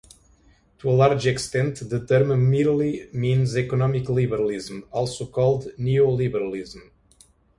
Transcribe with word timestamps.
To 0.79 0.89
a 0.89 0.93
large 0.97 1.27
extent 1.27 1.87
the 1.87 2.03
term 2.03 2.49
merely 2.49 3.07
means 3.13 3.55
economic 3.55 4.09
liberalism, 4.09 4.87
also 4.89 5.27
called 5.27 5.65
neoliberalism. 5.77 6.79